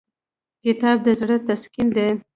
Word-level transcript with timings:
کتاب 0.63 0.97
د 1.05 1.07
زړه 1.19 1.37
تسکین 1.47 1.87
دی. 1.95 2.07